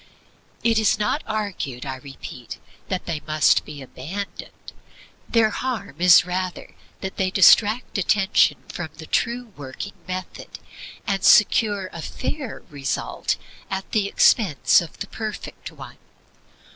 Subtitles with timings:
[0.63, 2.57] It is not argued, I repeat,
[2.89, 4.71] that they must be abandoned.
[5.29, 10.57] Their harm is rather that they distract attention from the true working method,
[11.05, 13.37] and secure a fair result
[13.69, 15.99] at the expense of the perfect one.